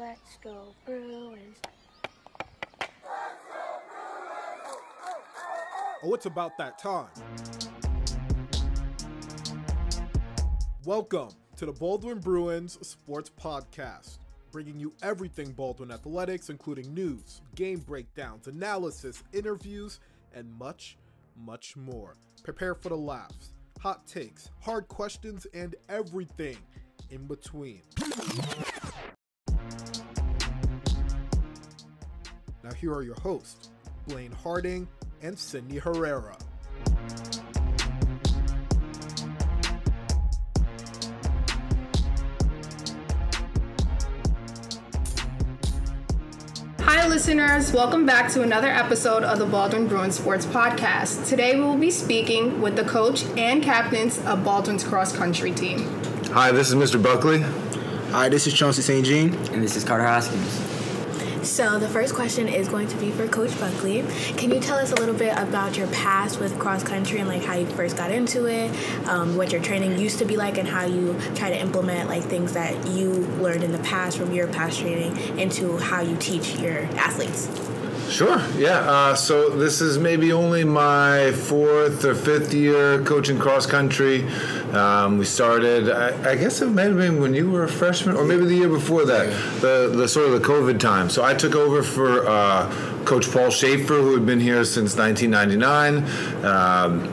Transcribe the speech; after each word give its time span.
Let's 0.00 0.38
go 0.42 0.74
Bruins. 0.86 1.58
Oh, 6.02 6.14
it's 6.14 6.24
about 6.24 6.56
that 6.56 6.78
time. 6.78 7.08
Welcome 10.86 11.28
to 11.56 11.66
the 11.66 11.72
Baldwin 11.72 12.18
Bruins 12.18 12.78
Sports 12.80 13.30
Podcast, 13.38 14.20
bringing 14.50 14.80
you 14.80 14.94
everything 15.02 15.52
Baldwin 15.52 15.90
athletics, 15.90 16.48
including 16.48 16.94
news, 16.94 17.42
game 17.54 17.80
breakdowns, 17.80 18.46
analysis, 18.46 19.22
interviews, 19.34 20.00
and 20.34 20.50
much, 20.58 20.96
much 21.36 21.76
more. 21.76 22.16
Prepare 22.42 22.74
for 22.74 22.88
the 22.88 22.96
laughs, 22.96 23.52
hot 23.78 24.06
takes, 24.06 24.48
hard 24.60 24.88
questions, 24.88 25.46
and 25.52 25.74
everything 25.90 26.56
in 27.10 27.26
between. 27.26 27.82
Here 32.80 32.94
are 32.94 33.02
your 33.02 33.16
hosts, 33.16 33.68
Blaine 34.08 34.32
Harding 34.32 34.88
and 35.20 35.38
Cydney 35.38 35.76
Herrera. 35.76 36.34
Hi, 46.78 47.06
listeners. 47.06 47.70
Welcome 47.70 48.06
back 48.06 48.32
to 48.32 48.40
another 48.40 48.68
episode 48.68 49.24
of 49.24 49.38
the 49.38 49.44
Baldwin 49.44 49.86
Bruins 49.86 50.16
Sports 50.16 50.46
Podcast. 50.46 51.28
Today, 51.28 51.56
we 51.56 51.60
will 51.60 51.76
be 51.76 51.90
speaking 51.90 52.62
with 52.62 52.76
the 52.76 52.84
coach 52.84 53.24
and 53.36 53.62
captains 53.62 54.18
of 54.24 54.42
Baldwin's 54.42 54.84
cross 54.84 55.14
country 55.14 55.52
team. 55.52 55.80
Hi, 56.32 56.50
this 56.50 56.70
is 56.70 56.74
Mr. 56.74 57.02
Buckley. 57.02 57.42
Hi, 58.12 58.30
this 58.30 58.46
is 58.46 58.54
Chauncey 58.54 58.80
St. 58.80 59.04
Jean. 59.04 59.34
And 59.52 59.62
this 59.62 59.76
is 59.76 59.84
Carter 59.84 60.06
Hoskins. 60.06 60.69
So 61.50 61.80
the 61.80 61.88
first 61.88 62.14
question 62.14 62.46
is 62.46 62.68
going 62.68 62.86
to 62.86 62.96
be 62.98 63.10
for 63.10 63.26
Coach 63.26 63.58
Buckley. 63.58 64.04
Can 64.36 64.52
you 64.52 64.60
tell 64.60 64.78
us 64.78 64.92
a 64.92 64.94
little 64.94 65.16
bit 65.16 65.36
about 65.36 65.76
your 65.76 65.88
past 65.88 66.38
with 66.38 66.56
cross 66.60 66.84
country 66.84 67.18
and 67.18 67.28
like 67.28 67.42
how 67.42 67.56
you 67.56 67.66
first 67.66 67.96
got 67.96 68.12
into 68.12 68.46
it, 68.46 68.70
um, 69.08 69.36
what 69.36 69.50
your 69.50 69.60
training 69.60 69.98
used 69.98 70.20
to 70.20 70.24
be 70.24 70.36
like, 70.36 70.58
and 70.58 70.68
how 70.68 70.84
you 70.84 71.18
try 71.34 71.50
to 71.50 71.60
implement 71.60 72.08
like 72.08 72.22
things 72.22 72.52
that 72.52 72.86
you 72.86 73.10
learned 73.40 73.64
in 73.64 73.72
the 73.72 73.80
past 73.80 74.16
from 74.16 74.32
your 74.32 74.46
past 74.46 74.78
training 74.78 75.16
into 75.40 75.76
how 75.78 76.00
you 76.00 76.16
teach 76.18 76.54
your 76.54 76.82
athletes? 76.96 77.48
Sure, 78.10 78.42
yeah. 78.58 78.80
Uh, 78.80 79.14
so 79.14 79.50
this 79.50 79.80
is 79.80 79.96
maybe 79.96 80.32
only 80.32 80.64
my 80.64 81.30
fourth 81.30 82.04
or 82.04 82.16
fifth 82.16 82.52
year 82.52 83.02
coaching 83.04 83.38
cross 83.38 83.66
country. 83.66 84.26
Um, 84.72 85.16
we 85.18 85.24
started, 85.24 85.88
I, 85.88 86.32
I, 86.32 86.34
guess 86.34 86.60
it 86.60 86.66
might 86.66 86.88
have 86.88 86.96
been 86.96 87.20
when 87.20 87.34
you 87.34 87.48
were 87.48 87.62
a 87.62 87.68
freshman, 87.68 88.16
or 88.16 88.24
maybe 88.24 88.46
the 88.46 88.56
year 88.56 88.68
before 88.68 89.04
that, 89.04 89.30
the, 89.60 89.92
the 89.94 90.08
sort 90.08 90.26
of 90.26 90.32
the 90.32 90.46
COVID 90.46 90.80
time. 90.80 91.08
So 91.08 91.24
I 91.24 91.34
took 91.34 91.54
over 91.54 91.84
for 91.84 92.26
uh, 92.26 92.68
Coach 93.04 93.30
Paul 93.30 93.50
Schaefer, 93.50 93.94
who 93.94 94.14
had 94.14 94.26
been 94.26 94.40
here 94.40 94.64
since 94.64 94.96
1999. 94.96 96.44
Um, 96.44 97.08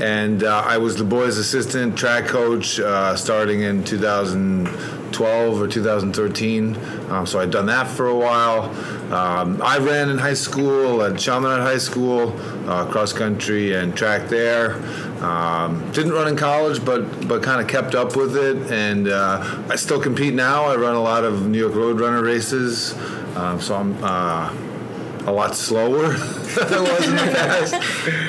and 0.00 0.44
uh, 0.44 0.62
I 0.64 0.78
was 0.78 0.96
the 0.96 1.04
boys' 1.04 1.38
assistant 1.38 1.98
track 1.98 2.26
coach 2.26 2.78
uh, 2.78 3.16
starting 3.16 3.62
in 3.62 3.82
2012 5.12 5.60
or 5.60 5.68
2013. 5.68 6.76
Um, 7.10 7.26
so 7.26 7.40
I'd 7.40 7.50
done 7.50 7.66
that 7.66 7.86
for 7.86 8.06
a 8.08 8.14
while. 8.14 8.64
Um, 9.12 9.62
I 9.62 9.78
ran 9.78 10.10
in 10.10 10.18
high 10.18 10.34
school 10.34 11.02
at 11.02 11.18
Chaminade 11.18 11.60
High 11.60 11.78
School, 11.78 12.34
uh, 12.68 12.86
cross 12.86 13.12
country 13.12 13.74
and 13.74 13.96
track 13.96 14.28
there. 14.28 14.74
Um, 15.22 15.90
didn't 15.92 16.12
run 16.12 16.28
in 16.28 16.36
college, 16.36 16.84
but 16.84 17.28
but 17.28 17.42
kind 17.42 17.60
of 17.60 17.68
kept 17.68 17.94
up 17.94 18.16
with 18.16 18.36
it, 18.36 18.70
and 18.70 19.08
uh, 19.08 19.62
I 19.70 19.76
still 19.76 20.00
compete 20.00 20.34
now. 20.34 20.64
I 20.64 20.76
run 20.76 20.94
a 20.94 21.00
lot 21.00 21.24
of 21.24 21.46
New 21.48 21.58
York 21.58 21.72
Roadrunner 21.72 22.22
races, 22.22 22.94
um, 23.36 23.60
so 23.60 23.76
I'm 23.76 23.96
uh, 24.04 24.54
a 25.26 25.32
lot 25.32 25.56
slower 25.56 26.08
than 26.12 26.74
I 26.74 26.80
was 26.80 27.08
in 27.08 27.16
the 27.16 27.32
past. 27.32 27.74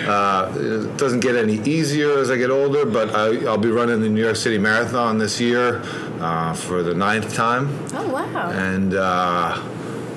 Uh, 0.08 0.54
it 0.56 0.98
doesn't 0.98 1.20
get 1.20 1.36
any 1.36 1.56
easier 1.62 2.18
as 2.20 2.32
I 2.32 2.38
get 2.38 2.50
older, 2.50 2.86
but 2.86 3.14
I, 3.14 3.30
will 3.30 3.58
be 3.58 3.70
running 3.70 4.00
the 4.02 4.10
New 4.10 4.24
York 4.24 4.36
City 4.36 4.58
Marathon 4.58 5.18
this 5.18 5.42
year 5.42 5.84
uh, 6.20 6.54
for 6.54 6.84
the 6.84 6.94
ninth 6.94 7.34
time. 7.34 7.86
Oh 7.94 8.10
wow! 8.10 8.52
And 8.52 8.94
uh, 8.94 9.62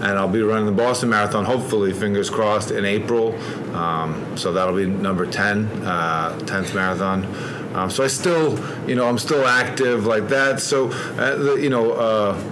and 0.01 0.19
I'll 0.19 0.29
be 0.29 0.41
running 0.41 0.65
the 0.65 0.73
Boston 0.73 1.11
Marathon, 1.11 1.45
hopefully, 1.45 1.93
fingers 1.93 2.31
crossed, 2.31 2.71
in 2.71 2.87
April. 2.87 3.35
Um, 3.75 4.37
so 4.37 4.53
that'll 4.53 4.75
be 4.75 4.87
number 4.87 5.27
10, 5.27 5.67
uh, 5.85 6.39
10th 6.41 6.75
marathon. 6.75 7.27
Um, 7.75 7.91
so 7.91 8.03
I 8.03 8.07
still, 8.07 8.59
you 8.89 8.95
know, 8.95 9.07
I'm 9.07 9.19
still 9.19 9.47
active 9.47 10.07
like 10.07 10.29
that. 10.29 10.61
So, 10.61 10.89
uh, 10.89 11.37
the, 11.37 11.55
you 11.57 11.69
know, 11.69 11.93
uh, 11.93 12.43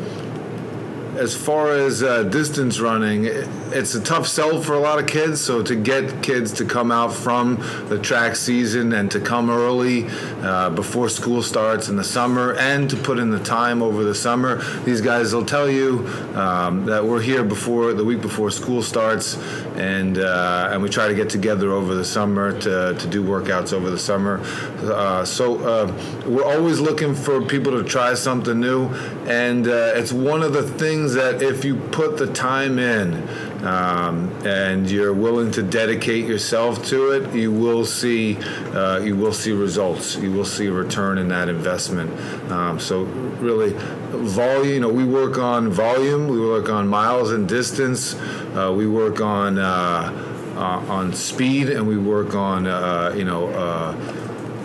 as 1.16 1.34
far 1.34 1.72
as 1.72 2.02
uh, 2.02 2.24
distance 2.24 2.80
running, 2.80 3.24
it's 3.72 3.94
a 3.94 4.00
tough 4.00 4.26
sell 4.26 4.62
for 4.62 4.74
a 4.74 4.78
lot 4.78 4.98
of 4.98 5.06
kids. 5.06 5.40
So 5.40 5.62
to 5.62 5.74
get 5.74 6.22
kids 6.22 6.52
to 6.54 6.64
come 6.64 6.90
out 6.90 7.12
from 7.12 7.56
the 7.88 7.98
track 7.98 8.36
season 8.36 8.92
and 8.92 9.10
to 9.10 9.20
come 9.20 9.50
early 9.50 10.06
uh, 10.42 10.70
before 10.70 11.08
school 11.08 11.42
starts 11.42 11.88
in 11.88 11.96
the 11.96 12.04
summer 12.04 12.54
and 12.54 12.88
to 12.90 12.96
put 12.96 13.18
in 13.18 13.30
the 13.30 13.42
time 13.42 13.82
over 13.82 14.04
the 14.04 14.14
summer, 14.14 14.62
these 14.84 15.00
guys 15.00 15.34
will 15.34 15.44
tell 15.44 15.68
you 15.68 16.06
um, 16.34 16.86
that 16.86 17.04
we're 17.04 17.20
here 17.20 17.44
before 17.44 17.92
the 17.92 18.04
week 18.04 18.20
before 18.20 18.50
school 18.50 18.82
starts, 18.82 19.36
and 19.76 20.18
uh, 20.18 20.70
and 20.72 20.82
we 20.82 20.88
try 20.88 21.08
to 21.08 21.14
get 21.14 21.28
together 21.28 21.72
over 21.72 21.94
the 21.94 22.04
summer 22.04 22.58
to, 22.60 22.94
to 22.98 23.06
do 23.08 23.22
workouts 23.22 23.72
over 23.72 23.90
the 23.90 23.98
summer. 23.98 24.40
Uh, 24.82 25.24
so 25.24 25.58
uh, 25.60 25.86
we're 26.26 26.44
always 26.44 26.80
looking 26.80 27.14
for 27.14 27.40
people 27.42 27.72
to 27.72 27.84
try 27.84 28.14
something 28.14 28.60
new, 28.60 28.88
and 29.26 29.66
uh, 29.66 29.92
it's 29.94 30.12
one 30.12 30.42
of 30.42 30.52
the 30.52 30.62
things 30.62 31.14
that 31.14 31.42
if 31.42 31.64
you 31.64 31.76
put 31.76 32.16
the 32.16 32.26
time 32.32 32.78
in 32.78 33.22
um, 33.62 34.30
and 34.46 34.90
you're 34.90 35.12
willing 35.12 35.50
to 35.52 35.62
dedicate 35.62 36.26
yourself 36.26 36.84
to 36.86 37.10
it, 37.10 37.34
you 37.34 37.50
will 37.50 37.84
see 37.84 38.36
uh, 38.74 39.00
you 39.00 39.16
will 39.16 39.32
see 39.32 39.52
results. 39.52 40.16
You 40.16 40.32
will 40.32 40.44
see 40.44 40.66
a 40.66 40.72
return 40.72 41.18
in 41.18 41.28
that 41.28 41.48
investment. 41.48 42.10
Um, 42.50 42.78
so 42.78 43.02
really, 43.40 43.74
volume. 44.10 44.74
You 44.74 44.80
know, 44.80 44.88
we 44.88 45.04
work 45.04 45.38
on 45.38 45.70
volume. 45.70 46.28
We 46.28 46.40
work 46.40 46.68
on 46.68 46.86
miles 46.88 47.32
and 47.32 47.48
distance. 47.48 48.14
Uh, 48.14 48.72
we 48.76 48.86
work 48.86 49.20
on 49.20 49.58
uh, 49.58 50.24
uh 50.56 50.60
on 50.60 51.12
speed, 51.12 51.68
and 51.68 51.86
we 51.86 51.96
work 51.96 52.34
on 52.34 52.66
uh, 52.66 53.12
you 53.16 53.24
know 53.24 53.48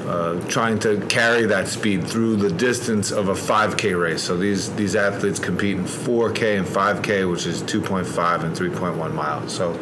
uh, 0.05 0.39
trying 0.47 0.79
to 0.79 0.99
carry 1.07 1.45
that 1.45 1.67
speed 1.67 2.05
through 2.07 2.35
the 2.35 2.51
distance 2.51 3.11
of 3.11 3.29
a 3.29 3.33
5K 3.33 3.99
race. 3.99 4.21
So 4.21 4.37
these 4.37 4.73
these 4.75 4.95
athletes 4.95 5.39
compete 5.39 5.77
in 5.77 5.85
4K 5.85 6.57
and 6.57 6.67
5K, 6.67 7.29
which 7.29 7.45
is 7.45 7.63
2.5 7.63 8.43
and 8.43 8.55
3.1 8.55 9.13
miles. 9.13 9.53
So. 9.53 9.79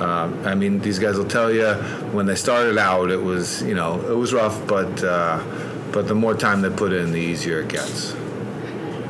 Uh, 0.00 0.32
I 0.46 0.54
mean, 0.54 0.78
these 0.78 0.98
guys 0.98 1.18
will 1.18 1.28
tell 1.28 1.52
you 1.52 1.74
when 2.14 2.24
they 2.24 2.34
started 2.34 2.78
out, 2.78 3.10
it 3.10 3.22
was 3.22 3.60
you 3.62 3.74
know 3.74 4.00
it 4.10 4.16
was 4.16 4.32
rough, 4.32 4.66
but 4.66 5.04
uh, 5.04 5.42
but 5.92 6.08
the 6.08 6.14
more 6.14 6.34
time 6.34 6.62
they 6.62 6.70
put 6.70 6.94
in, 6.94 7.12
the 7.12 7.18
easier 7.18 7.60
it 7.60 7.68
gets. 7.68 8.14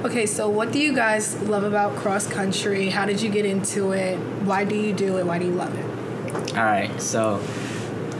Okay, 0.04 0.26
so 0.26 0.48
what 0.48 0.72
do 0.72 0.80
you 0.80 0.92
guys 0.92 1.40
love 1.42 1.62
about 1.62 1.94
cross 1.94 2.26
country? 2.26 2.88
How 2.88 3.06
did 3.06 3.22
you 3.22 3.30
get 3.30 3.44
into 3.44 3.92
it? 3.92 4.16
Why 4.44 4.64
do 4.64 4.74
you 4.74 4.92
do 4.92 5.18
it? 5.18 5.26
Why 5.26 5.38
do 5.38 5.44
you 5.44 5.52
love 5.52 5.78
it? 5.78 6.56
All 6.56 6.64
right, 6.64 7.00
so 7.00 7.40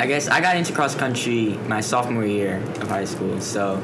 I 0.00 0.06
guess 0.06 0.28
I 0.28 0.40
got 0.40 0.56
into 0.56 0.72
cross 0.72 0.94
country 0.94 1.58
my 1.68 1.82
sophomore 1.82 2.24
year 2.24 2.56
of 2.80 2.88
high 2.88 3.04
school. 3.04 3.38
So 3.42 3.82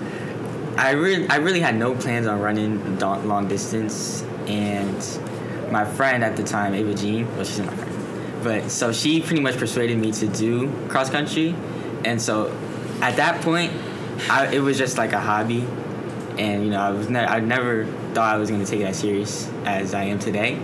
I 0.78 0.92
really, 0.92 1.28
I 1.28 1.36
really 1.36 1.60
had 1.60 1.76
no 1.76 1.94
plans 1.94 2.26
on 2.26 2.40
running 2.40 2.98
long 2.98 3.48
distance, 3.48 4.22
and 4.46 4.96
my 5.70 5.84
friend 5.84 6.24
at 6.24 6.34
the 6.38 6.42
time, 6.42 6.72
Ava 6.72 6.94
Jean, 6.94 7.26
well, 7.36 7.44
she's 7.44 7.58
my 7.58 7.66
friend, 7.66 8.42
but 8.42 8.70
so 8.70 8.92
she 8.92 9.20
pretty 9.20 9.42
much 9.42 9.58
persuaded 9.58 9.98
me 9.98 10.10
to 10.12 10.26
do 10.26 10.72
cross 10.88 11.10
country, 11.10 11.54
and 12.02 12.20
so 12.20 12.46
at 13.02 13.16
that 13.16 13.42
point, 13.42 13.74
I, 14.30 14.54
it 14.54 14.60
was 14.60 14.78
just 14.78 14.96
like 14.96 15.12
a 15.12 15.20
hobby, 15.20 15.66
and 16.38 16.64
you 16.64 16.70
know, 16.70 16.80
I 16.80 16.92
was 16.92 17.10
ne- 17.10 17.26
I 17.26 17.40
never 17.40 17.84
thought 18.14 18.34
I 18.34 18.38
was 18.38 18.50
gonna 18.50 18.64
take 18.64 18.80
it 18.80 18.84
as 18.84 18.98
serious 18.98 19.50
as 19.66 19.92
I 19.92 20.04
am 20.04 20.18
today, 20.18 20.58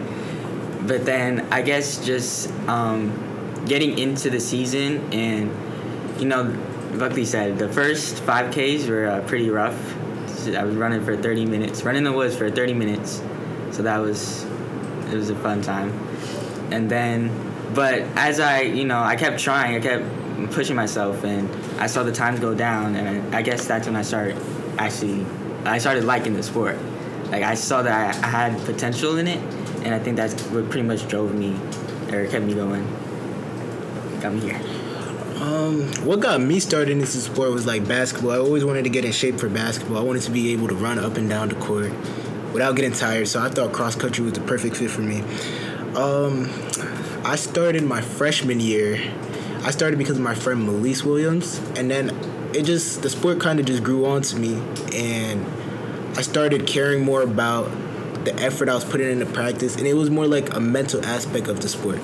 but 0.87 1.05
then 1.05 1.46
I 1.52 1.60
guess 1.60 2.02
just. 2.02 2.50
Um, 2.66 3.31
getting 3.67 3.99
into 3.99 4.31
the 4.31 4.41
season, 4.41 5.12
and 5.12 5.50
you 6.20 6.26
know, 6.26 6.56
Buckley 6.99 7.25
said 7.25 7.59
the 7.59 7.69
first 7.69 8.17
5Ks 8.17 8.88
were 8.88 9.06
uh, 9.06 9.20
pretty 9.23 9.50
rough. 9.50 9.97
I 10.49 10.64
was 10.64 10.75
running 10.75 11.05
for 11.05 11.17
30 11.17 11.47
minutes, 11.47 11.85
running 11.85 12.05
the 12.05 12.12
woods 12.12 12.37
for 12.37 12.50
30 12.50 12.75
minutes, 12.75 13.23
so 13.70 13.82
that 13.82 13.99
was 13.99 14.44
it 15.11 15.14
was 15.14 15.31
a 15.31 15.37
fun 15.37 15.62
time. 15.62 15.91
And 16.73 16.91
then, 16.91 17.31
but 17.75 18.00
as 18.17 18.41
I, 18.41 18.62
you 18.62 18.85
know, 18.85 19.00
I 19.00 19.14
kept 19.17 19.38
trying, 19.38 19.76
I 19.76 19.81
kept 19.81 20.53
pushing 20.53 20.75
myself, 20.75 21.23
and 21.25 21.49
I 21.81 21.87
saw 21.87 22.03
the 22.03 22.12
times 22.12 22.41
go 22.41 22.55
down, 22.55 22.97
and 22.97 23.35
I, 23.35 23.38
I 23.38 23.43
guess 23.43 23.67
that's 23.67 23.87
when 23.87 23.97
I 23.97 24.03
started 24.03 24.37
actually, 24.79 25.25
I 25.65 25.79
started 25.79 26.05
liking 26.05 26.35
the 26.35 26.43
sport. 26.43 26.79
Like 27.31 27.44
I 27.44 27.55
saw 27.55 27.82
that 27.82 28.17
I, 28.17 28.26
I 28.26 28.31
had 28.31 28.65
potential 28.65 29.19
in 29.19 29.29
it, 29.29 29.38
and 29.85 29.94
I 29.94 29.99
think 29.99 30.17
that's 30.17 30.41
what 30.47 30.69
pretty 30.70 30.87
much 30.87 31.06
drove 31.08 31.35
me 31.35 31.56
or 32.12 32.26
kept 32.26 32.44
me 32.44 32.55
going 32.55 32.87
me 34.30 34.40
here? 34.40 34.60
Um, 35.42 35.88
what 36.04 36.20
got 36.20 36.40
me 36.40 36.60
started 36.60 36.90
in 36.90 36.98
this 37.00 37.20
sport 37.24 37.50
was 37.50 37.66
like 37.66 37.88
basketball. 37.88 38.30
I 38.30 38.38
always 38.38 38.64
wanted 38.64 38.84
to 38.84 38.90
get 38.90 39.04
in 39.04 39.10
shape 39.10 39.40
for 39.40 39.48
basketball. 39.48 39.98
I 39.98 40.02
wanted 40.02 40.22
to 40.22 40.30
be 40.30 40.52
able 40.52 40.69
to 40.69 40.74
run 40.76 41.00
up 41.00 41.16
and 41.16 41.28
down 41.28 41.48
the 41.48 41.56
court. 41.56 41.90
without 42.52 42.76
getting 42.76 42.92
tired. 42.92 43.28
So 43.28 43.40
I 43.40 43.48
thought 43.48 43.72
cross 43.72 43.96
country 43.96 44.24
was 44.24 44.34
the 44.34 44.40
perfect 44.40 44.76
fit 44.76 44.90
for 44.90 45.00
me. 45.00 45.20
Um, 45.96 46.50
I 47.24 47.36
started 47.36 47.84
my 47.84 48.00
freshman 48.00 48.60
year. 48.60 49.00
I 49.62 49.70
started 49.70 49.98
because 49.98 50.16
of 50.16 50.22
my 50.22 50.34
friend 50.34 50.69
Melise 50.69 51.04
Williams, 51.04 51.58
and 51.76 51.90
then 51.90 52.10
it 52.54 52.64
just 52.64 53.02
the 53.02 53.10
sport 53.10 53.40
kind 53.40 53.60
of 53.60 53.66
just 53.66 53.82
grew 53.84 54.06
on 54.06 54.22
to 54.22 54.36
me, 54.36 54.60
and 54.92 55.46
I 56.16 56.22
started 56.22 56.66
caring 56.66 57.04
more 57.04 57.22
about 57.22 57.70
the 58.24 58.34
effort 58.36 58.69
I 58.69 58.74
was 58.74 58.84
putting 58.84 59.08
into 59.08 59.26
practice, 59.26 59.76
and 59.76 59.86
it 59.86 59.94
was 59.94 60.10
more 60.10 60.26
like 60.26 60.54
a 60.54 60.60
mental 60.60 61.04
aspect 61.04 61.46
of 61.46 61.60
the 61.60 61.69
sport. 61.69 62.00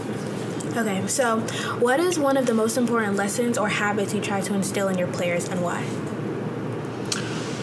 Okay, 0.78 1.04
so 1.08 1.40
what 1.80 1.98
is 1.98 2.20
one 2.20 2.36
of 2.36 2.46
the 2.46 2.54
most 2.54 2.76
important 2.76 3.16
lessons 3.16 3.58
or 3.58 3.68
habits 3.68 4.14
you 4.14 4.20
try 4.20 4.40
to 4.40 4.54
instill 4.54 4.86
in 4.86 4.96
your 4.96 5.08
players 5.08 5.48
and 5.48 5.60
why? 5.60 5.84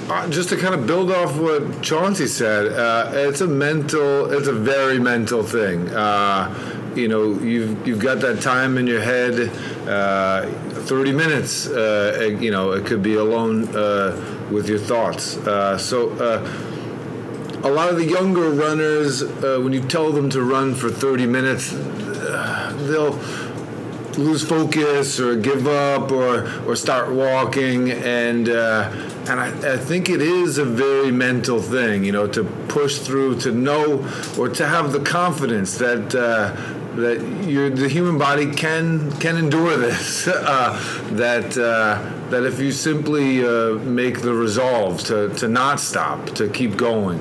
Uh, 0.10 0.30
just 0.30 0.50
to 0.50 0.58
kind 0.58 0.76
of 0.76 0.86
build 0.86 1.10
off 1.10 1.38
what 1.40 1.82
Chauncey 1.82 2.28
said, 2.28 2.74
uh, 2.74 3.10
it's 3.14 3.40
a 3.40 3.48
mental, 3.48 4.30
it's 4.34 4.50
a 4.50 4.54
very 4.54 5.00
mental 5.00 5.44
thing. 5.44 5.88
Uh, 5.92 6.92
you 6.94 7.08
know, 7.08 7.40
you've 7.40 7.88
you've 7.88 8.00
got 8.00 8.20
that 8.20 8.42
time 8.42 8.78
in 8.78 8.86
your 8.86 9.00
head, 9.00 9.50
uh, 9.88 10.52
30 10.82 11.14
minutes. 11.14 11.68
Uh, 11.68 12.36
you 12.38 12.52
know, 12.52 12.74
it 12.74 12.86
could 12.86 13.02
be 13.02 13.14
alone 13.14 13.74
uh, 13.78 14.50
with 14.52 14.68
your 14.68 14.80
thoughts. 14.80 15.38
so 15.82 16.12
a 17.64 17.72
lot 17.72 17.90
of 17.90 17.96
the 17.96 18.06
younger 18.06 18.50
runners, 18.50 19.24
when 19.24 19.72
you 19.72 19.82
tell 19.88 20.12
them 20.12 20.30
to 20.32 20.44
run 20.44 20.76
for 20.76 20.90
30 20.90 21.26
minutes, 21.28 21.74
they'll 22.86 23.20
lose 24.18 24.48
focus 24.48 25.20
or 25.20 25.36
give 25.36 25.68
up 25.68 26.12
or 26.12 26.50
or 26.68 26.76
start 26.76 27.12
walking. 27.12 27.92
And 27.92 28.50
uh, 28.50 28.92
and 29.28 29.40
I, 29.40 29.74
I, 29.74 29.78
think 29.78 30.10
it 30.10 30.22
is 30.22 30.58
a 30.58 30.66
very 30.66 31.12
mental 31.12 31.60
thing 31.60 32.04
you 32.04 32.12
know 32.12 32.28
to 32.28 32.44
push 32.68 33.00
through 33.00 33.40
to 33.40 33.52
know 33.52 34.08
or 34.38 34.50
to 34.50 34.68
have 34.68 34.92
the 34.92 35.00
confidence 35.00 35.78
that 35.80 36.14
uh, 36.14 36.56
that 36.96 37.76
the 37.76 37.90
human 37.90 38.18
body 38.18 38.52
can 38.52 39.12
can 39.20 39.38
endure 39.38 39.78
this 39.88 40.28
uh, 40.28 40.80
that 41.12 41.58
uh, 41.58 42.30
that 42.30 42.44
if 42.44 42.60
you 42.60 42.72
simply 42.72 43.44
uh, 43.44 43.74
make 43.80 44.22
the 44.22 44.34
resolve 44.34 45.02
to, 45.04 45.30
to 45.36 45.48
not 45.48 45.80
stop 45.80 46.26
to 46.28 46.48
keep 46.50 46.78
going 46.78 47.20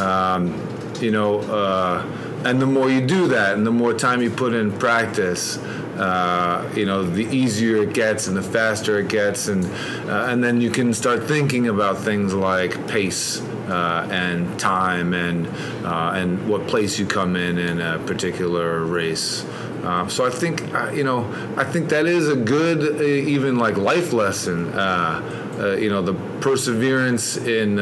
um, 0.00 0.54
you 1.00 1.10
know 1.10 1.40
uh, 1.40 2.02
and 2.44 2.60
the 2.60 2.66
more 2.66 2.90
you 2.90 3.00
do 3.00 3.28
that 3.28 3.54
and 3.54 3.66
the 3.66 3.70
more 3.70 3.94
time 3.94 4.22
you 4.22 4.30
put 4.30 4.52
in 4.52 4.72
practice 4.78 5.58
uh, 5.96 6.68
you 6.74 6.86
know, 6.86 7.04
the 7.04 7.24
easier 7.24 7.82
it 7.82 7.92
gets 7.92 8.26
and 8.26 8.36
the 8.36 8.42
faster 8.42 8.98
it 8.98 9.08
gets, 9.08 9.46
and 9.48 9.64
uh, 10.08 10.26
and 10.28 10.42
then 10.42 10.60
you 10.60 10.70
can 10.70 10.92
start 10.92 11.24
thinking 11.24 11.68
about 11.68 11.98
things 11.98 12.34
like 12.34 12.88
pace 12.88 13.40
uh, 13.68 14.08
and 14.10 14.58
time 14.58 15.14
and 15.14 15.46
uh, 15.86 16.12
and 16.14 16.48
what 16.48 16.66
place 16.66 16.98
you 16.98 17.06
come 17.06 17.36
in 17.36 17.58
in 17.58 17.80
a 17.80 17.98
particular 18.00 18.84
race. 18.84 19.44
Uh, 19.84 20.08
so 20.08 20.26
I 20.26 20.30
think 20.30 20.62
you 20.96 21.04
know 21.04 21.30
I 21.56 21.64
think 21.64 21.90
that 21.90 22.06
is 22.06 22.28
a 22.28 22.36
good 22.36 23.00
even 23.00 23.56
like 23.56 23.76
life 23.76 24.12
lesson. 24.12 24.66
you 25.80 25.88
know, 25.88 26.02
the 26.02 26.14
perseverance 26.40 27.36
in 27.36 27.78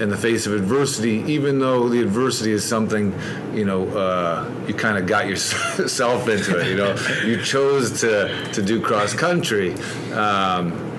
in 0.00 0.08
the 0.08 0.16
face 0.16 0.46
of 0.46 0.54
adversity, 0.54 1.22
even 1.26 1.58
though 1.58 1.88
the 1.88 2.00
adversity 2.00 2.52
is 2.52 2.64
something, 2.64 3.14
you 3.54 3.64
know, 3.64 3.86
uh, 3.88 4.50
you 4.66 4.74
kind 4.74 4.98
of 4.98 5.06
got 5.06 5.26
yourself 5.28 6.28
into 6.34 6.58
it. 6.58 6.68
You 6.68 6.76
know, 6.76 6.96
you 7.24 7.42
chose 7.42 8.00
to 8.00 8.52
to 8.52 8.62
do 8.62 8.80
cross 8.80 9.14
country. 9.14 9.74
Um, 10.12 10.90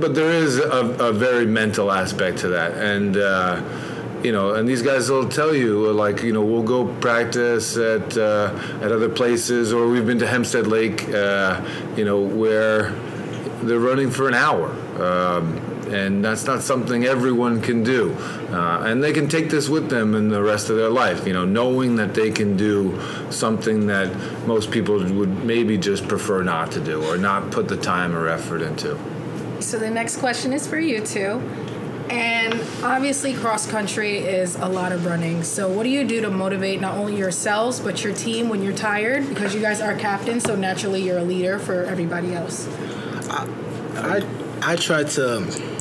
but 0.00 0.14
there 0.14 0.30
is 0.30 0.58
a, 0.58 0.62
a, 0.62 1.12
very 1.12 1.46
mental 1.46 1.92
aspect 1.92 2.38
to 2.38 2.48
that, 2.48 2.72
and 2.72 3.16
uh, 3.16 3.62
you 4.24 4.32
know, 4.32 4.54
and 4.54 4.68
these 4.68 4.82
guys 4.82 5.10
will 5.10 5.28
tell 5.28 5.54
you, 5.54 5.92
like, 5.92 6.22
you 6.22 6.32
know, 6.32 6.42
we'll 6.42 6.62
go 6.62 6.86
practice 7.00 7.76
at 7.76 8.16
uh, 8.16 8.58
at 8.80 8.92
other 8.92 9.08
places, 9.08 9.72
or 9.72 9.88
we've 9.88 10.06
been 10.06 10.18
to 10.20 10.26
Hempstead 10.26 10.66
Lake, 10.66 11.08
uh, 11.10 11.64
you 11.96 12.04
know, 12.04 12.20
where 12.20 12.90
they're 13.62 13.78
running 13.78 14.10
for 14.10 14.28
an 14.28 14.34
hour. 14.34 14.70
Um, 15.00 15.71
and 15.92 16.24
that's 16.24 16.46
not 16.46 16.62
something 16.62 17.04
everyone 17.04 17.60
can 17.60 17.84
do. 17.84 18.14
Uh, 18.50 18.82
and 18.84 19.02
they 19.02 19.12
can 19.12 19.28
take 19.28 19.50
this 19.50 19.68
with 19.68 19.90
them 19.90 20.14
in 20.14 20.28
the 20.28 20.42
rest 20.42 20.70
of 20.70 20.76
their 20.76 20.88
life, 20.88 21.26
you 21.26 21.32
know, 21.32 21.44
knowing 21.44 21.96
that 21.96 22.14
they 22.14 22.30
can 22.30 22.56
do 22.56 22.98
something 23.30 23.86
that 23.86 24.14
most 24.46 24.70
people 24.70 24.98
would 24.98 25.44
maybe 25.44 25.76
just 25.76 26.08
prefer 26.08 26.42
not 26.42 26.72
to 26.72 26.80
do 26.80 27.04
or 27.04 27.18
not 27.18 27.50
put 27.50 27.68
the 27.68 27.76
time 27.76 28.16
or 28.16 28.28
effort 28.28 28.62
into. 28.62 28.98
So 29.60 29.78
the 29.78 29.90
next 29.90 30.16
question 30.16 30.52
is 30.52 30.66
for 30.66 30.78
you 30.78 31.04
two. 31.04 31.40
And 32.10 32.60
obviously, 32.82 33.32
cross 33.32 33.66
country 33.70 34.18
is 34.18 34.56
a 34.56 34.66
lot 34.66 34.92
of 34.92 35.06
running. 35.06 35.42
So, 35.44 35.70
what 35.70 35.84
do 35.84 35.88
you 35.88 36.06
do 36.06 36.20
to 36.20 36.30
motivate 36.30 36.80
not 36.80 36.98
only 36.98 37.16
yourselves 37.16 37.80
but 37.80 38.04
your 38.04 38.12
team 38.12 38.50
when 38.50 38.62
you're 38.62 38.74
tired? 38.74 39.26
Because 39.28 39.54
you 39.54 39.62
guys 39.62 39.80
are 39.80 39.94
captains, 39.94 40.42
so 40.42 40.54
naturally 40.54 41.02
you're 41.02 41.18
a 41.18 41.24
leader 41.24 41.58
for 41.58 41.84
everybody 41.84 42.34
else. 42.34 42.68
I, 43.30 43.46
I, 43.96 44.72
I 44.72 44.76
try 44.76 45.04
to 45.04 45.71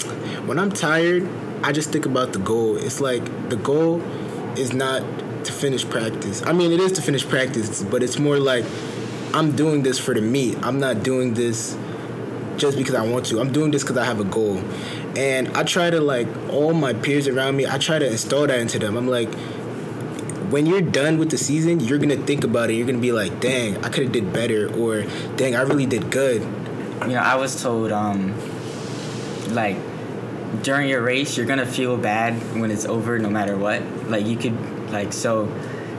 when 0.46 0.60
I'm 0.60 0.72
tired, 0.72 1.28
I 1.64 1.72
just 1.72 1.92
think 1.92 2.06
about 2.06 2.34
the 2.34 2.40
goal. 2.40 2.78
It's 2.78 3.00
like 3.00 3.24
the 3.50 3.56
goal 3.56 4.02
is 4.58 4.74
not 4.74 5.04
to 5.46 5.52
finish 5.52 5.88
practice. 5.88 6.44
I 6.46 6.54
mean, 6.54 6.72
it 6.72 6.80
is 6.80 6.92
to 6.94 7.02
finish 7.02 7.28
practice, 7.28 7.84
but 7.84 8.04
it's 8.04 8.20
more 8.20 8.38
like 8.38 8.66
I'm 9.34 9.56
doing 9.56 9.84
this 9.84 9.98
for 10.00 10.14
the 10.14 10.22
meet. 10.22 10.58
I'm 10.64 10.80
not 10.80 11.04
doing 11.04 11.34
this 11.34 11.78
just 12.58 12.78
because 12.78 12.96
I 12.96 13.08
want 13.08 13.26
to. 13.28 13.40
I'm 13.40 13.52
doing 13.52 13.72
this 13.72 13.84
because 13.84 13.98
I 13.98 14.06
have 14.06 14.20
a 14.20 14.26
goal. 14.26 14.58
And 15.16 15.50
I 15.50 15.64
try 15.64 15.90
to, 15.90 16.00
like, 16.00 16.28
all 16.50 16.74
my 16.74 16.94
peers 16.94 17.28
around 17.28 17.58
me, 17.58 17.66
I 17.66 17.78
try 17.78 18.00
to 18.00 18.10
install 18.10 18.48
that 18.48 18.60
into 18.60 18.80
them. 18.80 18.96
I'm 18.96 19.08
like, 19.08 19.34
when 20.52 20.66
you're 20.66 20.82
done 20.82 21.18
with 21.18 21.32
the 21.32 21.38
season, 21.38 21.80
you're 21.80 21.98
gonna 21.98 22.18
think 22.18 22.44
about 22.44 22.70
it. 22.70 22.76
You're 22.76 22.86
gonna 22.86 23.00
be 23.00 23.14
like, 23.14 23.40
"Dang, 23.40 23.78
I 23.86 23.90
could 23.90 24.04
have 24.04 24.12
did 24.12 24.34
better," 24.34 24.70
or 24.78 25.06
"Dang, 25.38 25.56
I 25.56 25.62
really 25.62 25.86
did 25.86 26.12
good." 26.12 26.42
You 27.04 27.14
know, 27.14 27.22
I 27.22 27.36
was 27.36 27.62
told, 27.62 27.92
um, 27.92 28.34
like, 29.52 29.78
during 30.62 30.90
your 30.90 31.02
race, 31.02 31.38
you're 31.38 31.46
gonna 31.46 31.66
feel 31.66 31.98
bad 31.98 32.34
when 32.60 32.72
it's 32.72 32.86
over, 32.86 33.18
no 33.20 33.30
matter 33.30 33.58
what. 33.58 33.82
Like 34.10 34.26
you 34.26 34.36
could, 34.36 34.92
like 34.92 35.14
so, 35.14 35.52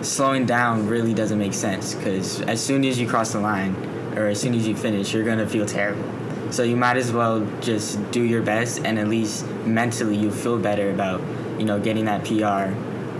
slowing 0.02 0.46
down 0.46 0.88
really 0.88 1.14
doesn't 1.14 1.38
make 1.38 1.54
sense 1.54 1.94
because 1.94 2.40
as 2.42 2.62
soon 2.62 2.84
as 2.84 2.98
you 2.98 3.08
cross 3.08 3.32
the 3.32 3.40
line, 3.40 3.74
or 4.16 4.26
as 4.26 4.40
soon 4.40 4.54
as 4.54 4.68
you 4.68 4.76
finish, 4.76 5.14
you're 5.14 5.24
gonna 5.24 5.48
feel 5.48 5.66
terrible. 5.66 6.04
So 6.50 6.62
you 6.62 6.76
might 6.76 6.98
as 6.98 7.12
well 7.12 7.46
just 7.60 8.10
do 8.10 8.22
your 8.22 8.42
best, 8.42 8.84
and 8.84 8.98
at 8.98 9.08
least 9.08 9.46
mentally 9.64 10.16
you 10.16 10.30
feel 10.30 10.58
better 10.58 10.90
about, 10.90 11.20
you 11.58 11.64
know, 11.64 11.80
getting 11.80 12.04
that 12.04 12.24
PR 12.24 12.74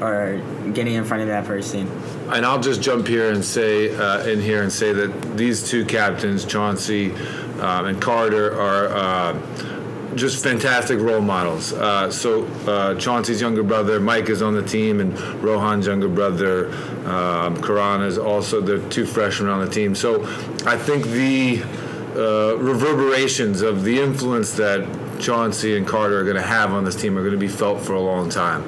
or 0.05 0.43
getting 0.75 0.95
in 0.95 1.05
front 1.05 1.23
of 1.23 1.29
that 1.29 1.47
person. 1.47 1.89
And 2.29 2.45
I'll 2.45 2.61
just 2.61 2.83
jump 2.83 3.07
here 3.07 3.33
and 3.33 3.43
say 3.43 3.95
uh, 3.95 4.27
in 4.27 4.41
here 4.41 4.63
and 4.63 4.73
say 4.73 4.93
that 4.93 5.37
these 5.37 5.67
two 5.67 5.85
captains, 5.85 6.45
Chauncey 6.45 7.13
um, 7.61 7.87
and 7.87 8.03
Carter, 8.03 8.55
are. 8.61 8.89
Uh, 8.89 9.72
just 10.15 10.43
fantastic 10.43 10.99
role 11.01 11.21
models. 11.21 11.73
Uh, 11.73 12.11
so 12.11 12.45
uh, 12.67 12.95
Chauncey's 12.99 13.41
younger 13.41 13.63
brother 13.63 14.01
Mike 14.01 14.29
is 14.29 14.43
on 14.43 14.55
the 14.55 14.63
team, 14.63 15.01
and 15.01 15.19
Rohan's 15.43 15.87
younger 15.87 16.09
brother 16.09 16.73
um, 17.07 17.61
Karan 17.63 18.03
is 18.03 18.19
also 18.19 18.61
the 18.61 18.87
two 18.91 19.07
freshmen 19.07 19.49
on 19.49 19.65
the 19.65 19.71
team. 19.71 19.95
So 19.95 20.25
I 20.67 20.77
think 20.77 21.05
the 21.05 21.63
uh, 22.15 22.57
reverberations 22.59 23.63
of 23.63 23.85
the 23.85 24.01
influence 24.01 24.53
that 24.53 24.87
Chauncey 25.21 25.77
and 25.77 25.87
Carter 25.87 26.21
are 26.21 26.25
going 26.25 26.37
to 26.37 26.43
have 26.43 26.73
on 26.73 26.85
this 26.85 26.97
team 26.97 27.17
are 27.17 27.23
going 27.23 27.33
to 27.33 27.39
be 27.39 27.49
felt 27.49 27.81
for 27.81 27.95
a 27.95 28.01
long 28.01 28.29
time. 28.29 28.63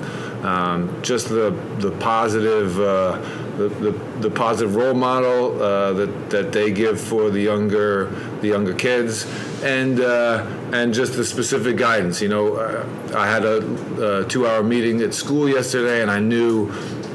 Um, 0.45 1.03
just 1.03 1.31
the 1.31 1.51
the 1.79 1.91
positive 1.93 2.79
uh, 2.79 3.19
the, 3.57 3.69
the, 3.69 3.91
the, 4.21 4.31
positive 4.31 4.75
role 4.75 4.93
model 4.93 5.63
uh, 5.63 5.93
that, 5.95 6.31
that 6.31 6.53
they 6.53 6.71
give 6.71 7.01
for 7.01 7.31
the 7.31 7.41
younger 7.41 8.11
the 8.43 8.49
younger 8.49 8.75
kids 8.75 9.27
and 9.63 10.01
uh, 10.01 10.45
and 10.73 10.93
just 10.93 11.15
the 11.15 11.25
specific 11.25 11.79
guidance 11.79 12.21
you 12.21 12.29
know 12.29 12.57
uh, 12.57 12.87
I 13.17 13.27
had 13.27 13.47
a, 13.47 14.21
a, 14.21 14.25
two 14.27 14.47
hour 14.47 14.63
meeting 14.63 15.01
at 15.01 15.15
school 15.15 15.49
yesterday 15.49 16.03
and 16.03 16.11
I 16.11 16.19
knew 16.19 16.67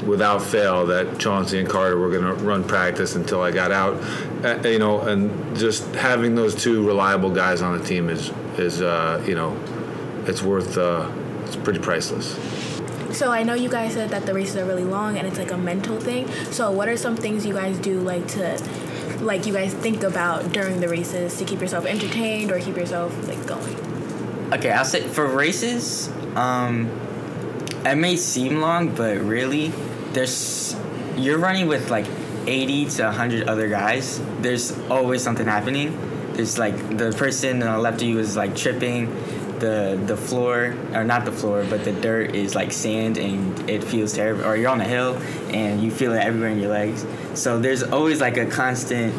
without 0.04 0.42
fail 0.42 0.86
that 0.86 1.20
Chauncey 1.20 1.60
and 1.60 1.68
Carter 1.68 1.98
were 1.98 2.10
going 2.10 2.24
to 2.24 2.42
run 2.42 2.64
practice 2.64 3.14
until 3.14 3.42
I 3.42 3.52
got 3.52 3.70
out 3.70 3.94
uh, 4.44 4.66
you 4.66 4.80
know 4.80 5.02
and 5.02 5.56
just 5.56 5.94
having 5.94 6.34
those 6.34 6.60
two 6.60 6.84
reliable 6.84 7.30
guys 7.30 7.62
on 7.62 7.78
the 7.78 7.84
team 7.84 8.08
is 8.08 8.32
is 8.58 8.82
uh, 8.82 9.22
you 9.24 9.36
know 9.36 9.56
it's 10.26 10.42
worth 10.42 10.78
uh, 10.78 11.08
it's 11.44 11.56
pretty 11.56 11.80
priceless. 11.80 12.36
So 13.12 13.32
I 13.32 13.42
know 13.42 13.54
you 13.54 13.68
guys 13.68 13.94
said 13.94 14.10
that 14.10 14.26
the 14.26 14.34
races 14.34 14.56
are 14.56 14.64
really 14.64 14.84
long 14.84 15.18
and 15.18 15.26
it's 15.26 15.38
like 15.38 15.50
a 15.50 15.56
mental 15.56 15.98
thing. 15.98 16.28
So 16.52 16.70
what 16.70 16.88
are 16.88 16.96
some 16.96 17.16
things 17.16 17.44
you 17.44 17.54
guys 17.54 17.78
do 17.78 18.00
like 18.00 18.26
to 18.28 18.58
like 19.20 19.46
you 19.46 19.52
guys 19.52 19.74
think 19.74 20.02
about 20.02 20.52
during 20.52 20.80
the 20.80 20.88
races 20.88 21.36
to 21.38 21.44
keep 21.44 21.60
yourself 21.60 21.84
entertained 21.84 22.50
or 22.50 22.58
keep 22.60 22.76
yourself 22.76 23.12
like 23.28 23.44
going? 23.46 23.76
Okay, 24.52 24.70
I'll 24.70 24.84
say 24.84 25.06
for 25.06 25.26
races, 25.26 26.08
um 26.36 26.90
it 27.84 27.96
may 27.96 28.16
seem 28.16 28.60
long, 28.60 28.94
but 28.94 29.18
really 29.18 29.68
there's 30.12 30.76
you're 31.16 31.38
running 31.38 31.66
with 31.68 31.90
like 31.90 32.06
80 32.46 32.86
to 32.86 33.04
100 33.04 33.48
other 33.48 33.68
guys. 33.68 34.20
There's 34.40 34.78
always 34.88 35.22
something 35.22 35.46
happening. 35.46 35.98
There's 36.32 36.58
like 36.58 36.96
the 36.96 37.12
person 37.12 37.62
on 37.62 37.72
the 37.72 37.78
left 37.78 38.02
of 38.02 38.08
you 38.08 38.18
is 38.18 38.36
like 38.36 38.56
tripping 38.56 39.08
the 39.60 40.00
the 40.06 40.16
floor 40.16 40.74
or 40.92 41.04
not 41.04 41.24
the 41.24 41.32
floor 41.32 41.64
but 41.68 41.84
the 41.84 41.92
dirt 41.92 42.34
is 42.34 42.54
like 42.54 42.72
sand 42.72 43.18
and 43.18 43.68
it 43.70 43.84
feels 43.84 44.12
terrible. 44.12 44.44
Or 44.44 44.56
you're 44.56 44.70
on 44.70 44.80
a 44.80 44.88
hill 44.88 45.16
and 45.50 45.82
you 45.82 45.90
feel 45.90 46.12
it 46.12 46.20
everywhere 46.20 46.50
in 46.50 46.58
your 46.58 46.70
legs. 46.70 47.06
So 47.34 47.58
there's 47.58 47.82
always 47.82 48.20
like 48.20 48.36
a 48.36 48.46
constant 48.46 49.14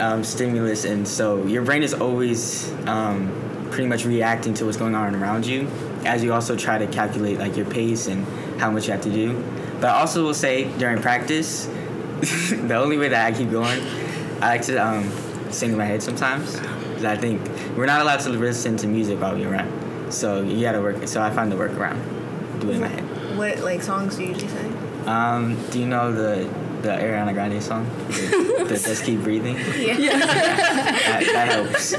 um, 0.00 0.24
stimulus. 0.24 0.84
And 0.84 1.06
so 1.06 1.46
your 1.46 1.62
brain 1.62 1.82
is 1.82 1.94
always 1.94 2.70
um, 2.86 3.68
pretty 3.70 3.88
much 3.88 4.04
reacting 4.04 4.54
to 4.54 4.64
what's 4.64 4.76
going 4.76 4.94
on 4.94 5.14
around 5.14 5.46
you 5.46 5.68
as 6.04 6.22
you 6.22 6.32
also 6.32 6.56
try 6.56 6.78
to 6.78 6.86
calculate 6.86 7.38
like 7.38 7.56
your 7.56 7.66
pace 7.66 8.06
and 8.06 8.26
how 8.60 8.70
much 8.70 8.86
you 8.86 8.92
have 8.92 9.02
to 9.02 9.10
do. 9.10 9.42
But 9.80 9.90
i 9.90 10.00
also 10.00 10.22
will 10.22 10.34
say 10.34 10.64
during 10.78 11.02
practice 11.02 11.66
the 12.22 12.76
only 12.76 12.96
way 12.98 13.08
that 13.08 13.26
i 13.26 13.36
keep 13.36 13.50
going 13.50 13.80
i 14.40 14.50
like 14.50 14.62
to 14.62 14.76
um, 14.76 15.10
sing 15.50 15.72
in 15.72 15.78
my 15.78 15.84
head 15.84 16.00
sometimes 16.00 16.56
'Cause 17.02 17.10
i 17.10 17.20
think 17.20 17.40
we're 17.76 17.86
not 17.86 18.00
allowed 18.00 18.20
to 18.20 18.30
listen 18.30 18.76
to 18.76 18.86
music 18.86 19.20
while 19.20 19.34
we 19.34 19.44
run 19.44 19.68
so 20.10 20.42
you 20.42 20.60
gotta 20.62 20.80
work 20.80 21.06
so 21.08 21.20
i 21.20 21.30
find 21.30 21.50
the 21.50 21.56
workaround 21.56 21.98
do 22.60 22.70
it 22.70 22.74
in 22.76 22.80
my 22.80 22.86
head 22.88 23.02
What 23.36 23.58
like 23.60 23.82
songs 23.82 24.14
do 24.16 24.22
you 24.22 24.28
usually 24.28 24.48
sing? 24.48 24.72
um, 25.08 25.56
do 25.70 25.80
you 25.80 25.86
know 25.86 26.12
the 26.12 26.48
the 26.82 26.88
Ariana 26.90 27.32
Grande 27.32 27.62
song? 27.62 27.86
The, 28.08 28.64
the 28.68 28.74
Just 28.74 29.04
Keep 29.04 29.20
Breathing? 29.22 29.54
Yeah. 29.78 30.18
That, 30.18 31.22
that 31.32 31.48
helps. 31.54 31.94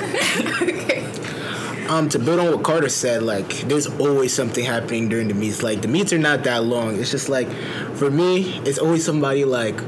Um, 1.90 2.10
to 2.10 2.20
build 2.20 2.40
on 2.40 2.48
what 2.52 2.64
Carter 2.64 2.90
said, 2.90 3.24
like 3.24 3.50
there's 3.70 3.88
always 3.88 4.34
something 4.34 4.64
happening 4.66 5.08
during 5.10 5.28
the 5.30 5.34
meets. 5.34 5.62
Like 5.64 5.82
the 5.82 5.88
meets 5.88 6.12
are 6.14 6.18
not 6.18 6.44
that 6.44 6.64
long. 6.66 7.00
It's 7.00 7.12
just 7.12 7.30
like, 7.30 7.48
for 7.96 8.10
me, 8.10 8.58
it's 8.66 8.78
always 8.80 9.06
somebody 9.06 9.44
like, 9.46 9.80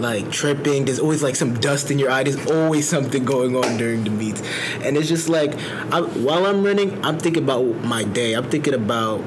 like 0.00 0.30
tripping. 0.30 0.84
There's 0.84 0.98
always 0.98 1.22
like 1.22 1.36
some 1.36 1.54
dust 1.60 1.90
in 1.90 1.98
your 1.98 2.10
eye. 2.10 2.22
There's 2.22 2.50
always 2.50 2.88
something 2.88 3.24
going 3.24 3.56
on 3.56 3.76
during 3.76 4.04
the 4.04 4.10
meets, 4.10 4.42
and 4.82 4.96
it's 4.96 5.08
just 5.08 5.28
like, 5.28 5.54
I, 5.92 6.00
while 6.00 6.46
I'm 6.46 6.62
running, 6.64 7.04
I'm 7.04 7.18
thinking 7.18 7.44
about 7.44 7.64
my 7.84 8.04
day. 8.04 8.34
I'm 8.34 8.48
thinking 8.50 8.74
about. 8.74 9.22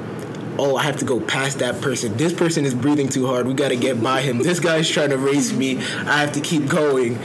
Oh, 0.59 0.75
I 0.75 0.83
have 0.83 0.97
to 0.97 1.05
go 1.05 1.19
past 1.19 1.59
that 1.59 1.81
person. 1.81 2.17
This 2.17 2.33
person 2.33 2.65
is 2.65 2.75
breathing 2.75 3.07
too 3.07 3.25
hard. 3.25 3.47
We 3.47 3.53
got 3.53 3.69
to 3.69 3.77
get 3.77 4.03
by 4.03 4.21
him. 4.21 4.39
This 4.39 4.59
guy's 4.59 4.87
trying 4.87 5.09
to 5.09 5.17
race 5.17 5.53
me. 5.53 5.77
I 5.77 6.19
have 6.19 6.33
to 6.33 6.41
keep 6.41 6.67
going. 6.67 7.17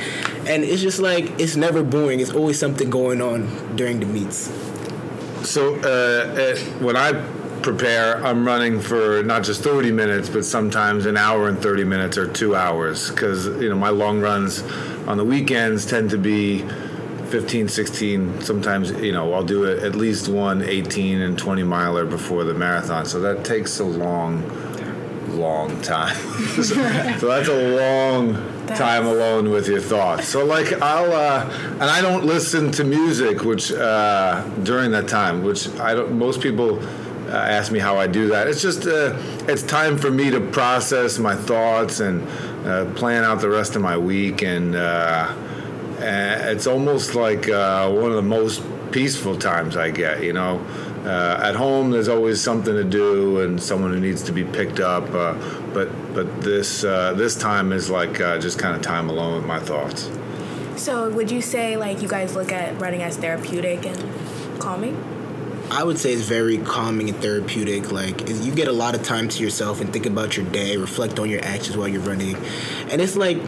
And 0.46 0.62
it's 0.62 0.80
just 0.80 1.00
like, 1.00 1.38
it's 1.38 1.56
never 1.56 1.82
boring. 1.82 2.20
It's 2.20 2.32
always 2.32 2.58
something 2.58 2.88
going 2.88 3.20
on 3.20 3.76
during 3.76 3.98
the 3.98 4.06
meets. 4.06 4.48
So 5.42 5.74
uh, 5.74 6.54
uh, 6.54 6.56
when 6.78 6.96
I 6.96 7.12
prepare, 7.66 8.24
I'm 8.24 8.46
running 8.46 8.78
for 8.78 9.24
not 9.24 9.42
just 9.42 9.60
30 9.64 9.90
minutes, 9.90 10.28
but 10.28 10.44
sometimes 10.44 11.04
an 11.04 11.16
hour 11.16 11.48
and 11.48 11.58
30 11.58 11.82
minutes 11.82 12.16
or 12.16 12.32
two 12.32 12.54
hours, 12.54 13.10
because 13.10 13.46
you 13.46 13.68
know 13.68 13.74
my 13.74 13.88
long 13.88 14.20
runs 14.20 14.62
on 15.08 15.16
the 15.16 15.24
weekends 15.24 15.84
tend 15.84 16.10
to 16.10 16.18
be 16.18 16.64
15, 17.30 17.66
16. 17.66 18.40
Sometimes 18.40 18.92
you 18.92 19.10
know 19.10 19.32
I'll 19.32 19.42
do 19.42 19.66
at 19.66 19.96
least 19.96 20.28
one 20.28 20.62
18 20.62 21.20
and 21.20 21.36
20 21.36 21.64
miler 21.64 22.04
before 22.04 22.44
the 22.44 22.54
marathon, 22.54 23.04
so 23.04 23.18
that 23.18 23.44
takes 23.44 23.80
a 23.80 23.84
long, 23.84 24.44
long 25.36 25.82
time. 25.82 26.14
so, 26.54 26.62
so 26.62 27.26
that's 27.26 27.48
a 27.48 27.76
long 27.76 28.34
time 28.76 29.06
alone 29.06 29.50
with 29.50 29.66
your 29.66 29.80
thoughts. 29.80 30.28
So 30.28 30.44
like 30.44 30.72
I'll 30.80 31.12
uh, 31.12 31.50
and 31.72 31.82
I 31.82 32.00
don't 32.00 32.24
listen 32.24 32.70
to 32.72 32.84
music 32.84 33.42
which 33.42 33.72
uh, 33.72 34.44
during 34.62 34.92
that 34.92 35.08
time, 35.08 35.42
which 35.42 35.68
I 35.80 35.94
don't. 35.94 36.12
Most 36.16 36.40
people 36.40 36.80
uh, 37.28 37.36
ask 37.36 37.72
me 37.72 37.78
how 37.78 37.98
I 37.98 38.06
do 38.06 38.28
that. 38.28 38.46
It's 38.46 38.62
just 38.62 38.86
uh, 38.86 39.16
it's 39.48 39.62
time 39.62 39.98
for 39.98 40.10
me 40.10 40.30
to 40.30 40.40
process 40.40 41.18
my 41.18 41.34
thoughts 41.34 42.00
and 42.00 42.26
uh, 42.66 42.92
plan 42.94 43.24
out 43.24 43.40
the 43.40 43.48
rest 43.48 43.74
of 43.76 43.82
my 43.82 43.98
week, 43.98 44.42
and 44.42 44.76
uh, 44.76 45.34
it's 45.98 46.66
almost 46.66 47.14
like 47.14 47.48
uh, 47.48 47.90
one 47.90 48.10
of 48.10 48.16
the 48.16 48.22
most 48.22 48.62
peaceful 48.92 49.36
times 49.36 49.76
I 49.76 49.90
get. 49.90 50.22
You 50.22 50.32
know. 50.32 50.64
Uh, 51.04 51.38
at 51.40 51.54
home, 51.54 51.92
there's 51.92 52.08
always 52.08 52.40
something 52.40 52.74
to 52.74 52.82
do 52.82 53.40
and 53.40 53.62
someone 53.62 53.92
who 53.92 54.00
needs 54.00 54.24
to 54.24 54.32
be 54.32 54.42
picked 54.42 54.80
up. 54.80 55.12
But 55.12 55.88
but 56.14 56.42
this 56.42 56.82
this 56.82 57.36
time 57.36 57.72
is 57.72 57.90
like 57.90 58.18
just 58.40 58.58
kind 58.58 58.74
of 58.74 58.82
time 58.82 59.08
alone 59.08 59.36
with 59.36 59.46
my 59.46 59.60
thoughts. 59.60 60.10
So 60.76 61.08
would 61.10 61.30
you 61.30 61.40
say 61.40 61.76
like 61.76 62.02
you 62.02 62.08
guys 62.08 62.34
look 62.34 62.52
at 62.52 62.80
running 62.80 63.02
as 63.02 63.16
therapeutic 63.16 63.86
and 63.86 64.60
calming? 64.60 64.96
I 65.70 65.82
would 65.84 65.98
say 65.98 66.12
it's 66.12 66.22
very 66.22 66.58
calming 66.58 67.08
and 67.08 67.18
therapeutic. 67.18 67.92
Like 67.92 68.28
you 68.28 68.54
get 68.54 68.68
a 68.68 68.72
lot 68.72 68.94
of 68.94 69.02
time 69.02 69.28
to 69.28 69.42
yourself 69.42 69.80
and 69.80 69.92
think 69.92 70.06
about 70.06 70.36
your 70.36 70.46
day, 70.46 70.76
reflect 70.76 71.18
on 71.18 71.28
your 71.28 71.44
actions 71.44 71.76
while 71.76 71.88
you're 71.88 72.00
running, 72.02 72.36
and 72.90 73.00
it's 73.00 73.16
like 73.16 73.38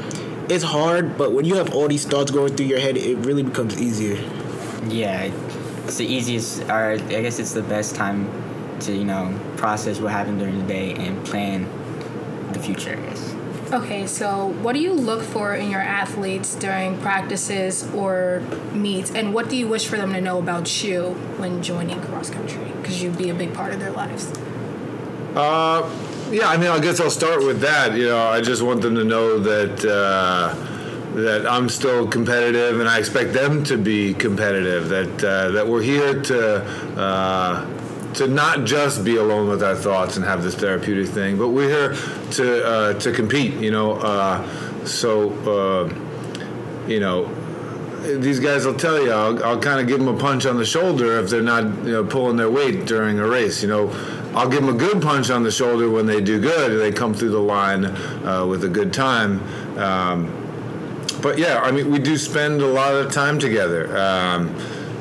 it's 0.49 0.65
hard, 0.65 1.19
but 1.19 1.33
when 1.33 1.45
you 1.45 1.57
have 1.57 1.75
all 1.75 1.89
these 1.89 2.07
thoughts 2.07 2.31
going 2.31 2.57
through 2.57 2.67
your 2.67 2.81
head, 2.81 2.97
it 2.97 3.17
really 3.19 3.43
becomes 3.43 3.81
easier. 3.81 4.17
Yeah, 4.89 5.31
it's 5.85 5.99
the 5.99 6.07
easiest, 6.07 6.63
or 6.65 6.93
I 6.93 6.97
guess 6.99 7.39
it's 7.39 7.53
the 7.53 7.63
best 7.63 7.95
time 7.95 8.31
to, 8.81 8.93
you 8.93 9.05
know, 9.05 9.39
process 9.57 10.01
what 10.01 10.13
happened 10.13 10.39
during 10.39 10.59
the 10.59 10.67
day 10.67 10.95
and 10.95 11.25
plan 11.27 11.69
the 12.53 12.59
future, 12.59 12.93
I 12.93 12.97
guess. 13.09 13.35
Okay, 13.71 14.07
so 14.07 14.47
what 14.63 14.73
do 14.73 14.81
you 14.81 14.95
look 14.95 15.23
for 15.23 15.55
in 15.55 15.71
your 15.71 15.83
athletes 15.83 16.55
during 16.55 16.99
practices 17.01 17.87
or 17.93 18.41
meets, 18.73 19.11
and 19.11 19.35
what 19.35 19.51
do 19.51 19.59
you 19.59 19.69
wish 19.69 19.87
for 19.87 19.99
them 19.99 20.15
to 20.15 20.23
know 20.23 20.39
about 20.39 20.83
you 20.83 21.11
when 21.37 21.63
joining 21.63 22.01
cross 22.01 22.31
country? 22.31 22.65
Because 22.81 23.03
you'd 23.03 23.19
be 23.19 23.29
a 23.29 23.35
big 23.35 23.53
part 23.53 23.75
of 23.75 23.79
their 23.79 23.91
lives. 23.91 24.33
Uh, 25.37 25.87
yeah, 26.31 26.49
I 26.49 26.57
mean, 26.57 26.69
I 26.69 26.81
guess 26.81 26.99
I'll 26.99 27.11
start 27.11 27.45
with 27.45 27.61
that. 27.61 27.95
You 27.95 28.07
know, 28.07 28.29
I 28.29 28.41
just 28.41 28.63
want 28.63 28.81
them 28.81 28.95
to 28.95 29.05
know 29.05 29.39
that 29.39 29.85
uh, 29.85 30.55
that 31.17 31.47
I'm 31.47 31.69
still 31.69 32.09
competitive, 32.09 32.81
and 32.81 32.89
I 32.89 32.99
expect 32.99 33.35
them 33.35 33.65
to 33.65 33.77
be 33.77 34.15
competitive. 34.15 34.89
That 34.89 35.25
uh, 35.25 35.51
that 35.51 35.69
we're 35.69 35.83
here 35.83 36.23
to. 36.23 36.65
Uh, 36.99 37.78
to 38.19 38.27
not 38.27 38.65
just 38.65 39.05
be 39.05 39.17
alone 39.17 39.49
with 39.49 39.63
our 39.63 39.77
thoughts 39.77 40.17
and 40.17 40.25
have 40.25 40.43
this 40.43 40.57
therapeutic 40.57 41.09
thing, 41.09 41.39
but 41.39 41.49
we're 41.49 41.69
here 41.69 42.31
to 42.33 42.67
uh, 42.67 42.95
to 42.95 43.13
compete. 43.13 43.55
You 43.55 43.71
know, 43.71 43.93
uh, 43.95 44.85
so 44.85 45.31
uh, 45.49 46.89
you 46.89 46.99
know 46.99 47.33
these 48.03 48.41
guys 48.41 48.65
will 48.65 48.75
tell 48.75 49.03
you 49.03 49.13
I'll, 49.13 49.45
I'll 49.45 49.61
kind 49.61 49.81
of 49.81 49.87
give 49.87 49.99
them 49.99 50.09
a 50.09 50.19
punch 50.19 50.47
on 50.47 50.57
the 50.57 50.65
shoulder 50.65 51.19
if 51.19 51.29
they're 51.31 51.43
not 51.43 51.65
you 51.85 51.93
know 51.93 52.05
pulling 52.05 52.37
their 52.37 52.51
weight 52.51 52.87
during 52.87 53.19
a 53.19 53.27
race 53.27 53.61
you 53.61 53.69
know 53.69 53.91
I'll 54.35 54.49
give 54.49 54.65
them 54.65 54.75
a 54.75 54.79
good 54.79 55.03
punch 55.03 55.31
on 55.31 55.43
the 55.43 55.51
shoulder 55.51 55.91
when 55.91 56.07
they 56.07 56.21
do 56.21 56.41
good 56.41 56.81
they 56.81 56.93
come 56.93 57.13
through 57.13 57.31
the 57.31 57.41
line 57.41 57.87
uh, 57.87 58.47
with 58.49 58.63
a 58.65 58.69
good 58.69 58.93
time 58.93 59.43
um, 59.79 60.33
but 61.21 61.39
yeah 61.39 61.61
I 61.61 61.73
mean 61.73 61.91
we 61.91 61.99
do 61.99 62.17
spend 62.17 62.63
a 62.63 62.67
lot 62.67 62.95
of 62.95 63.13
time 63.13 63.39
together 63.39 63.95
um, 63.99 64.55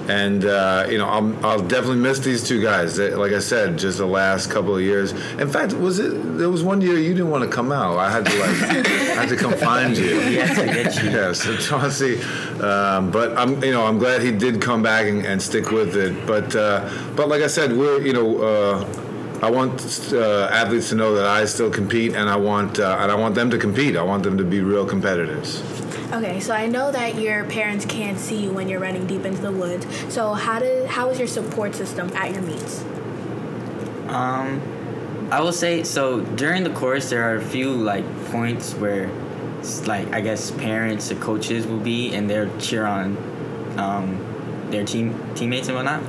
and 0.07 0.45
uh, 0.45 0.85
you 0.89 0.97
know 0.97 1.07
I'll, 1.07 1.45
I'll 1.45 1.61
definitely 1.61 1.97
miss 1.97 2.19
these 2.19 2.47
two 2.47 2.61
guys 2.61 2.99
like 2.99 3.33
I 3.33 3.39
said 3.39 3.77
just 3.77 3.97
the 3.97 4.05
last 4.05 4.49
couple 4.49 4.75
of 4.75 4.81
years 4.81 5.11
in 5.11 5.49
fact 5.49 5.73
was 5.73 5.99
it 5.99 6.11
there 6.37 6.49
was 6.49 6.63
one 6.63 6.81
year 6.81 6.97
you 6.97 7.13
didn't 7.13 7.29
want 7.29 7.43
to 7.43 7.49
come 7.49 7.71
out 7.71 7.97
I 7.97 8.09
had 8.09 8.25
to 8.25 8.39
like 8.39 8.49
I 8.49 9.15
had 9.21 9.29
to 9.29 9.35
come 9.35 9.53
find 9.53 9.97
you 9.97 10.17
you. 10.29 10.37
yeah, 11.09 11.33
so 11.33 11.55
Chauncey, 11.57 12.21
um, 12.61 13.11
but 13.11 13.37
I'm 13.37 13.63
you 13.63 13.71
know 13.71 13.85
I'm 13.85 13.97
glad 13.97 14.21
he 14.21 14.31
did 14.31 14.61
come 14.61 14.81
back 14.81 15.07
and, 15.07 15.25
and 15.25 15.41
stick 15.41 15.71
with 15.71 15.95
it. 15.95 16.25
But 16.25 16.55
uh, 16.55 16.89
but 17.15 17.27
like 17.27 17.41
I 17.41 17.47
said, 17.47 17.71
we're 17.75 18.01
you 18.01 18.13
know 18.13 18.41
uh, 18.41 19.39
I 19.41 19.49
want 19.51 20.11
uh, 20.13 20.49
athletes 20.51 20.89
to 20.89 20.95
know 20.95 21.15
that 21.15 21.25
I 21.25 21.45
still 21.45 21.69
compete, 21.69 22.15
and 22.15 22.29
I 22.29 22.35
want 22.35 22.79
uh, 22.79 22.97
and 22.99 23.11
I 23.11 23.15
want 23.15 23.35
them 23.35 23.49
to 23.51 23.57
compete. 23.57 23.95
I 23.95 24.03
want 24.03 24.23
them 24.23 24.37
to 24.37 24.43
be 24.43 24.61
real 24.61 24.85
competitors. 24.85 25.61
Okay, 26.09 26.39
so 26.39 26.53
I 26.53 26.67
know 26.67 26.89
that 26.89 27.19
your 27.19 27.43
parents 27.43 27.85
can't 27.85 28.17
see 28.17 28.41
you 28.41 28.53
when 28.53 28.69
you're 28.69 28.79
running 28.79 29.07
deep 29.07 29.25
into 29.25 29.41
the 29.41 29.51
woods. 29.51 29.85
So 30.07 30.33
how 30.33 30.57
did 30.57 30.87
how 30.87 31.09
is 31.09 31.19
your 31.19 31.27
support 31.27 31.75
system 31.75 32.09
at 32.15 32.31
your 32.31 32.41
meets? 32.43 32.81
Um, 34.07 34.61
I 35.31 35.41
will 35.41 35.51
say 35.51 35.83
so 35.83 36.21
during 36.21 36.63
the 36.63 36.69
course 36.69 37.09
there 37.09 37.23
are 37.23 37.35
a 37.35 37.41
few 37.41 37.71
like 37.71 38.05
points 38.27 38.73
where, 38.75 39.11
like 39.85 40.13
I 40.13 40.21
guess 40.21 40.49
parents 40.51 41.11
or 41.11 41.15
coaches 41.15 41.67
will 41.67 41.81
be 41.81 42.15
and 42.15 42.29
they'll 42.29 42.57
cheer 42.57 42.85
on, 42.85 43.17
um, 43.77 44.17
their 44.71 44.85
team 44.85 45.13
teammates 45.35 45.67
and 45.67 45.75
whatnot. 45.75 46.01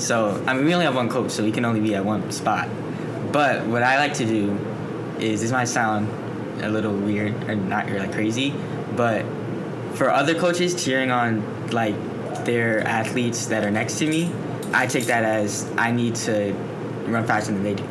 So 0.00 0.42
I 0.46 0.54
mean 0.54 0.64
we 0.64 0.72
only 0.72 0.86
have 0.86 0.96
one 0.96 1.10
coach, 1.10 1.32
so 1.32 1.44
we 1.44 1.52
can 1.52 1.66
only 1.66 1.80
be 1.80 1.94
at 1.94 2.02
one 2.02 2.32
spot. 2.32 2.66
But 3.30 3.66
what 3.66 3.82
I 3.82 3.98
like 3.98 4.14
to 4.14 4.24
do 4.24 4.56
is 5.20 5.42
this 5.42 5.52
might 5.52 5.68
sound 5.68 6.08
a 6.62 6.70
little 6.70 6.94
weird 6.96 7.34
or 7.44 7.56
not 7.56 7.90
like 7.90 8.12
crazy, 8.12 8.54
but 8.96 9.24
for 9.94 10.10
other 10.10 10.34
coaches 10.34 10.84
cheering 10.84 11.10
on 11.10 11.70
like 11.70 11.94
their 12.44 12.86
athletes 12.86 13.46
that 13.46 13.64
are 13.64 13.70
next 13.70 13.98
to 13.98 14.06
me, 14.06 14.32
I 14.72 14.86
take 14.86 15.06
that 15.06 15.24
as 15.24 15.70
I 15.76 15.92
need 15.92 16.16
to 16.16 16.52
run 17.06 17.26
faster 17.26 17.52
than 17.52 17.62
they 17.62 17.74
do. 17.74 17.84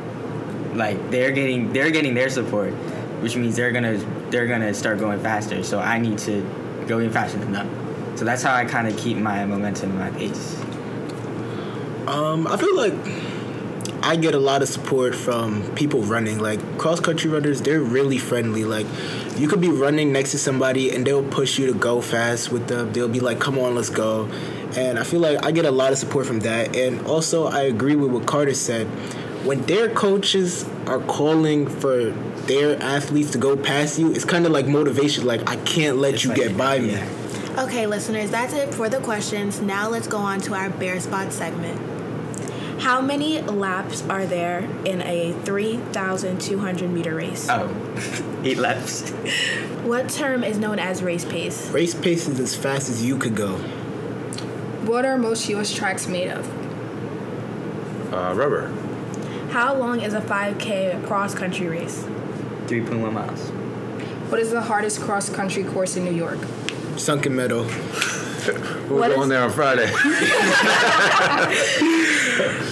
Like 0.76 1.12
they're 1.12 1.32
getting 1.32 1.72
they're 1.72 1.92
getting 1.92 2.14
their 2.14 2.30
support, 2.30 2.74
which 3.22 3.36
means 3.36 3.56
they're 3.56 3.72
gonna 3.72 3.98
they're 4.30 4.48
gonna 4.48 4.74
start 4.74 5.00
going 5.00 5.20
faster. 5.20 5.64
So 5.64 5.80
I 5.80 6.00
need 6.00 6.18
to 6.20 6.42
go 6.88 7.00
even 7.00 7.12
faster 7.12 7.38
than 7.38 7.54
them. 7.54 8.18
So 8.18 8.26
that's 8.26 8.44
how 8.44 8.54
I 8.54 8.66
kind 8.66 8.88
of 8.88 8.98
keep 8.98 9.18
my 9.18 9.46
momentum 9.46 9.92
and 9.92 10.00
my 10.00 10.10
pace. 10.12 10.60
Um, 12.08 12.48
I 12.48 12.58
feel 12.58 12.76
like 12.76 12.94
I 14.04 14.18
get 14.18 14.36
a 14.36 14.40
lot 14.40 14.62
of 14.62 14.68
support 14.68 15.16
from 15.16 15.64
people 15.76 16.02
running. 16.02 16.38
Like 16.40 16.78
cross 16.78 17.00
country 17.00 17.30
runners, 17.30 17.62
they're 17.62 17.82
really 17.82 18.18
friendly. 18.18 18.66
Like 18.66 18.86
you 19.38 19.48
could 19.48 19.62
be 19.62 19.70
running 19.70 20.12
next 20.12 20.32
to 20.32 20.38
somebody 20.38 20.92
and 20.94 21.06
they'll 21.06 21.24
push 21.24 21.58
you 21.60 21.68
to 21.68 21.74
go 21.74 22.02
fast 22.02 22.52
with 22.52 22.68
them. 22.68 22.92
They'll 22.94 23.08
be 23.08 23.20
like, 23.20 23.40
"Come 23.40 23.58
on, 23.60 23.76
let's 23.76 23.90
go," 23.90 24.28
And 24.76 24.98
I 24.98 25.04
feel 25.04 25.20
like 25.20 25.46
I 25.46 25.52
get 25.52 25.66
a 25.66 25.72
lot 25.72 25.92
of 25.92 25.98
support 26.00 26.26
from 26.26 26.40
that. 26.42 26.76
And 26.76 27.06
also, 27.06 27.46
I 27.46 27.62
agree 27.62 27.96
with 27.96 28.12
what 28.12 28.26
Carter 28.26 28.54
said. 28.56 28.88
When 29.46 29.62
their 29.64 29.90
coaches 29.90 30.66
are 30.88 31.00
calling 31.00 31.68
for 31.68 32.12
their 32.48 32.82
athletes 32.82 33.32
to 33.32 33.38
go 33.38 33.56
past 33.58 34.00
you, 34.00 34.12
it's 34.12 34.26
kind 34.26 34.46
of 34.46 34.52
like 34.52 34.68
motivation. 34.68 35.26
Like, 35.26 35.48
I 35.50 35.58
can't 35.58 35.98
let 35.98 36.16
It's 36.16 36.24
you 36.24 36.30
like- 36.30 36.40
get 36.40 36.58
by 36.58 36.80
me. 36.80 36.98
Okay, 37.58 37.86
listeners, 37.86 38.32
that's 38.32 38.54
it 38.54 38.74
for 38.74 38.90
the 38.90 38.98
questions. 38.98 39.62
Now 39.62 39.88
let's 39.90 40.08
go 40.08 40.18
on 40.18 40.40
to 40.42 40.56
our 40.56 40.70
bare 40.72 41.00
spot 41.00 41.32
segment. 41.32 41.80
How 42.84 43.00
many 43.00 43.40
laps 43.40 44.02
are 44.10 44.26
there 44.26 44.70
in 44.84 45.02
a 45.04 45.32
3,200 45.46 46.90
meter 46.90 47.16
race? 47.16 47.48
Oh, 47.50 47.74
eight 48.44 48.58
laps. 48.58 49.12
What 49.86 50.10
term 50.10 50.44
is 50.44 50.58
known 50.58 50.80
as 50.80 51.02
race 51.02 51.24
pace? 51.24 51.70
Race 51.70 51.96
pace 51.96 52.28
is 52.28 52.42
as 52.42 52.58
fast 52.58 52.90
as 52.90 53.02
you 53.02 53.18
could 53.18 53.38
go. 53.38 53.56
What 54.84 55.06
are 55.06 55.18
most 55.18 55.48
U.S. 55.48 55.74
tracks 55.74 56.10
made 56.10 56.28
of? 56.28 56.46
Uh, 58.14 58.34
rubber. 58.36 58.68
How 59.52 59.74
long 59.74 60.02
is 60.02 60.14
a 60.14 60.20
5K 60.20 61.08
cross 61.08 61.34
country 61.34 61.68
race? 61.68 62.04
3.1 62.66 63.14
miles. 63.14 63.50
What 64.30 64.42
is 64.42 64.52
the 64.52 64.62
hardest 64.62 65.00
cross 65.00 65.30
country 65.30 65.64
course 65.64 65.96
in 65.96 66.04
New 66.04 66.12
York? 66.14 66.40
Sunken 66.98 67.34
Meadow. 67.34 67.64
We're 68.48 69.00
What 69.00 69.10
going 69.10 69.24
is- 69.24 69.30
there 69.30 69.44
on 69.44 69.52
Friday. 69.52 69.92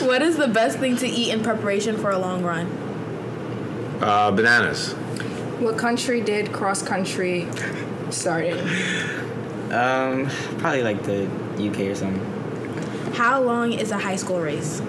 What 0.01 0.21
is 0.21 0.35
the 0.37 0.47
best 0.47 0.79
thing 0.79 0.97
to 0.97 1.07
eat 1.07 1.31
in 1.31 1.41
preparation 1.43 1.97
for 1.97 2.09
a 2.11 2.17
long 2.17 2.43
run? 2.43 2.67
uh, 4.01 4.31
bananas. 4.31 4.93
What 5.59 5.77
country 5.77 6.21
did 6.21 6.51
cross 6.51 6.81
country 6.81 7.47
started? 8.09 8.57
Um, 9.71 10.27
probably 10.57 10.81
like 10.83 11.03
the 11.03 11.25
UK 11.55 11.81
or 11.91 11.95
something. 11.95 13.13
How 13.13 13.41
long 13.41 13.71
is 13.73 13.91
a 13.91 13.97
high 13.99 14.15
school 14.15 14.39
race? 14.41 14.81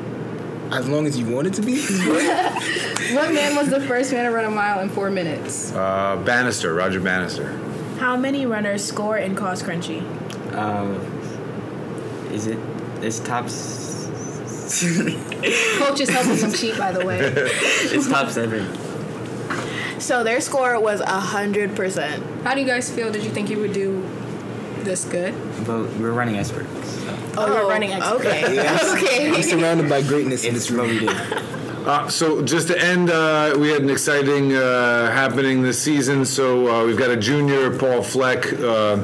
As 0.70 0.88
long 0.88 1.06
as 1.06 1.18
you 1.18 1.26
want 1.26 1.46
it 1.48 1.54
to 1.54 1.62
be. 1.62 1.84
What 3.12 3.34
man 3.34 3.54
was 3.56 3.68
the 3.68 3.80
first 3.80 4.10
man 4.12 4.24
to 4.24 4.30
run 4.30 4.46
a 4.46 4.50
mile 4.50 4.80
in 4.80 4.88
four 4.88 5.10
minutes? 5.10 5.70
Uh, 5.72 6.16
Bannister, 6.24 6.72
Roger 6.72 6.98
Bannister. 7.00 7.52
How 7.98 8.16
many 8.16 8.46
runners 8.46 8.82
score 8.82 9.18
in 9.18 9.36
cross 9.36 9.60
country? 9.60 10.02
Um, 10.54 10.94
is 12.32 12.46
it? 12.46 12.58
It's 13.02 13.18
top. 13.20 13.44
s- 13.46 13.90
Coach 15.78 16.00
is 16.00 16.08
helping 16.08 16.36
them 16.36 16.52
cheat, 16.52 16.78
by 16.78 16.92
the 16.92 17.04
way. 17.04 17.18
it's 17.22 18.08
top 18.08 18.30
seven. 18.30 18.66
So 20.00 20.24
their 20.24 20.40
score 20.40 20.80
was 20.80 21.00
100%. 21.00 22.42
How 22.42 22.54
do 22.54 22.60
you 22.60 22.66
guys 22.66 22.90
feel? 22.90 23.12
Did 23.12 23.22
you 23.24 23.30
think 23.30 23.50
you 23.50 23.58
would 23.58 23.72
do 23.72 24.02
this 24.80 25.04
good? 25.04 25.34
But 25.66 25.84
we're 25.96 26.12
running 26.12 26.38
experts. 26.38 26.68
So 26.88 27.18
Oh, 27.36 27.46
you're 27.54 27.68
running 27.68 27.92
expert. 27.92 28.16
Okay. 28.20 28.44
okay. 28.60 29.28
I'm 29.28 29.34
okay. 29.34 29.42
surrounded 29.42 29.88
by 29.88 30.02
greatness 30.02 30.44
in 30.44 30.54
it's 30.56 30.68
this 30.68 30.76
what 30.76 30.86
room. 30.88 30.98
we 31.00 31.06
do. 31.06 31.38
Uh, 31.82 32.06
so 32.08 32.40
just 32.44 32.68
to 32.68 32.80
end, 32.80 33.10
uh, 33.10 33.56
we 33.58 33.68
had 33.68 33.82
an 33.82 33.90
exciting 33.90 34.52
uh, 34.54 35.10
happening 35.10 35.62
this 35.62 35.82
season. 35.82 36.24
So 36.24 36.68
uh, 36.68 36.86
we've 36.86 36.96
got 36.96 37.10
a 37.10 37.16
junior, 37.16 37.76
Paul 37.76 38.04
Fleck, 38.04 38.52
uh, 38.52 38.98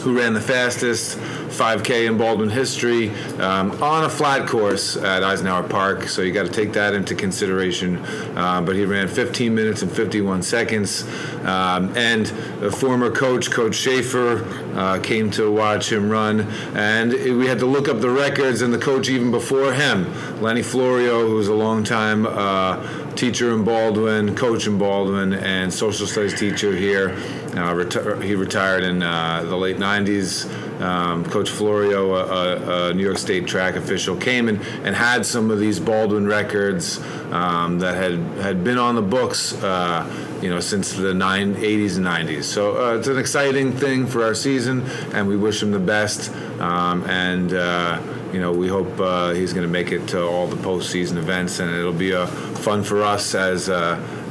who 0.00 0.18
ran 0.18 0.32
the 0.32 0.40
fastest 0.40 1.18
5K 1.18 2.06
in 2.08 2.16
Baldwin 2.16 2.48
history 2.48 3.10
um, 3.38 3.70
on 3.82 4.04
a 4.04 4.08
flat 4.08 4.48
course 4.48 4.96
at 4.96 5.22
Eisenhower 5.22 5.62
Park. 5.62 6.08
So 6.08 6.22
you 6.22 6.32
got 6.32 6.46
to 6.46 6.52
take 6.52 6.72
that 6.72 6.94
into 6.94 7.14
consideration. 7.14 7.98
Uh, 8.36 8.62
but 8.62 8.76
he 8.76 8.84
ran 8.84 9.08
15 9.08 9.54
minutes 9.54 9.82
and 9.82 9.92
51 9.92 10.42
seconds. 10.42 11.02
Um, 11.44 11.96
and 11.96 12.26
the 12.60 12.70
former 12.70 13.10
coach, 13.10 13.50
Coach 13.50 13.74
Schaefer, 13.74 14.44
uh, 14.74 15.00
came 15.00 15.30
to 15.32 15.50
watch 15.50 15.92
him 15.92 16.08
run. 16.08 16.40
And 16.74 17.12
we 17.12 17.46
had 17.46 17.58
to 17.58 17.66
look 17.66 17.88
up 17.88 18.00
the 18.00 18.10
records, 18.10 18.62
and 18.62 18.72
the 18.72 18.78
coach 18.78 19.08
even 19.08 19.30
before 19.30 19.72
him, 19.72 20.06
Lenny 20.40 20.62
Florio, 20.62 21.26
who 21.26 21.34
was 21.34 21.48
a 21.48 21.54
longtime 21.54 22.26
uh, 22.26 23.14
teacher 23.14 23.52
in 23.52 23.64
Baldwin, 23.64 24.34
coach 24.34 24.66
in 24.66 24.78
Baldwin, 24.78 25.34
and 25.34 25.72
social 25.72 26.06
studies 26.06 26.38
teacher 26.38 26.74
here. 26.74 27.10
Uh, 27.50 27.74
reti- 27.74 28.22
he 28.22 28.34
retired 28.36 28.84
in 28.84 29.02
uh, 29.02 29.42
the 29.42 29.56
late 29.56 29.76
90s. 29.76 30.48
Um, 30.80 31.24
coach 31.24 31.50
Florio, 31.50 32.14
a, 32.14 32.88
a, 32.88 32.94
New 32.94 33.02
York 33.02 33.18
State 33.18 33.46
track 33.46 33.74
official, 33.74 34.16
came 34.16 34.48
and, 34.48 34.60
and 34.84 34.96
had 34.96 35.26
some 35.26 35.50
of 35.50 35.58
these 35.58 35.78
Baldwin 35.78 36.26
records 36.26 36.98
um, 37.32 37.80
that 37.80 37.96
had, 37.96 38.18
had 38.42 38.64
been 38.64 38.78
on 38.78 38.94
the 38.94 39.02
books, 39.02 39.52
uh, 39.62 40.08
you 40.40 40.48
know, 40.48 40.60
since 40.60 40.92
the 40.92 41.12
nine, 41.12 41.54
80s 41.56 41.96
and 41.96 42.06
90s. 42.06 42.44
So 42.44 42.82
uh, 42.82 42.96
it's 42.96 43.08
an 43.08 43.18
exciting 43.18 43.72
thing 43.72 44.06
for 44.06 44.24
our 44.24 44.34
season, 44.34 44.86
and 45.12 45.28
we 45.28 45.36
wish 45.36 45.62
him 45.62 45.70
the 45.70 45.78
best. 45.78 46.32
Um, 46.60 47.04
and 47.10 47.52
uh, 47.52 48.00
you 48.32 48.40
know, 48.40 48.52
we 48.52 48.68
hope 48.68 48.98
uh, 49.00 49.32
he's 49.32 49.52
going 49.52 49.66
to 49.66 49.72
make 49.72 49.92
it 49.92 50.06
to 50.08 50.22
all 50.22 50.46
the 50.46 50.56
postseason 50.56 51.16
events, 51.16 51.58
and 51.58 51.70
it'll 51.74 51.92
be 51.92 52.14
uh, 52.14 52.26
fun 52.26 52.84
for 52.84 53.02
us 53.02 53.34
as 53.34 53.68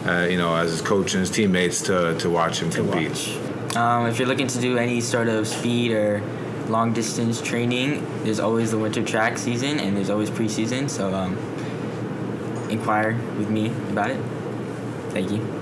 uh, 0.05 0.27
you 0.29 0.37
know, 0.37 0.55
as 0.55 0.71
his 0.71 0.81
coach 0.81 1.13
and 1.13 1.21
his 1.21 1.31
teammates 1.31 1.81
to, 1.83 2.17
to 2.19 2.29
watch 2.29 2.61
him 2.61 2.69
to 2.71 2.77
compete. 2.77 3.09
watch. 3.09 3.75
Um, 3.75 4.07
if 4.07 4.17
you're 4.17 4.27
looking 4.27 4.47
to 4.47 4.59
do 4.59 4.77
any 4.77 5.01
sort 5.01 5.27
of 5.27 5.47
speed 5.47 5.91
or 5.91 6.21
long 6.67 6.93
distance 6.93 7.41
training, 7.41 8.05
there's 8.23 8.39
always 8.39 8.71
the 8.71 8.77
winter 8.77 9.03
track 9.03 9.37
season 9.37 9.79
and 9.79 9.95
there's 9.97 10.09
always 10.09 10.29
preseason. 10.29 10.89
So 10.89 11.13
um, 11.13 11.37
inquire 12.69 13.13
with 13.37 13.49
me 13.49 13.67
about 13.89 14.11
it. 14.11 14.23
Thank 15.11 15.31
you. 15.31 15.58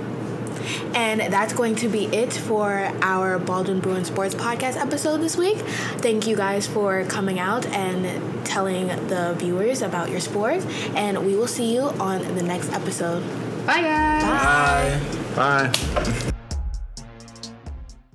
And 0.94 1.22
that's 1.34 1.54
going 1.54 1.76
to 1.76 1.88
be 1.88 2.06
it 2.06 2.34
for 2.34 2.92
our 3.02 3.40
Baldwin 3.40 3.80
Bruin 3.80 4.06
Sports 4.06 4.36
Podcast 4.36 4.78
episode 4.78 5.18
this 5.18 5.38
week. 5.38 5.58
Thank 6.00 6.28
you 6.28 6.36
guys 6.36 6.68
for 6.68 7.04
coming 7.06 7.40
out 7.40 7.66
and 7.68 8.46
telling 8.46 8.88
the 9.08 9.36
viewers 9.38 9.82
about 9.82 10.10
your 10.10 10.20
sport. 10.20 10.66
And 10.96 11.26
we 11.26 11.36
will 11.36 11.48
see 11.48 11.74
you 11.74 11.82
on 11.82 12.22
the 12.36 12.44
next 12.44 12.72
episode. 12.72 13.22
Bye, 13.66 13.82
guys. 13.82 15.04
Bye. 15.36 15.72
Bye. 15.74 16.32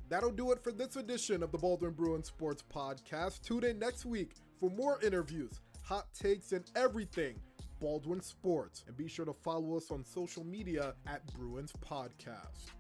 That'll 0.08 0.30
do 0.30 0.52
it 0.52 0.62
for 0.62 0.72
this 0.72 0.96
edition 0.96 1.42
of 1.42 1.52
the 1.52 1.58
Baldwin 1.58 1.92
Bruin 1.92 2.22
Sports 2.22 2.62
Podcast. 2.70 3.40
Tune 3.42 3.64
in 3.64 3.78
next 3.78 4.04
week 4.04 4.34
for 4.60 4.70
more 4.70 5.00
interviews, 5.02 5.60
hot 5.82 6.06
takes, 6.12 6.52
and 6.52 6.64
everything 6.76 7.34
Baldwin 7.82 8.20
Sports. 8.20 8.84
And 8.86 8.96
be 8.96 9.08
sure 9.08 9.24
to 9.24 9.32
follow 9.32 9.76
us 9.76 9.90
on 9.90 10.04
social 10.04 10.44
media 10.44 10.94
at 11.06 11.26
Bruins 11.34 11.72
Podcast. 11.84 12.70